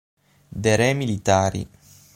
De 0.49 0.73
re 0.77 0.93
militari 0.93 1.69